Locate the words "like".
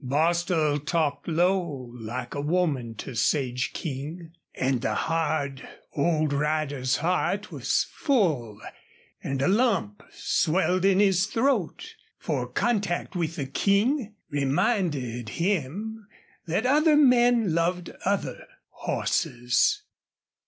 1.95-2.33